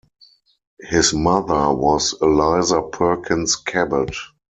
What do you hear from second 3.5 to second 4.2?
Cabot.